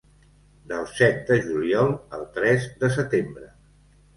[0.71, 3.47] Del set de juliol al tres de setembre.